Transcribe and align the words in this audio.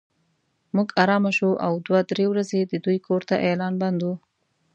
موږ 0.75 0.87
ارامه 1.03 1.31
شوو 1.37 1.61
او 1.65 1.73
دوه 1.85 1.99
درې 2.11 2.25
ورځې 2.31 2.59
د 2.63 2.73
دوی 2.85 2.97
کور 3.07 3.21
ته 3.29 3.35
اعلان 3.47 3.73
بند 3.81 3.99
و. 4.03 4.09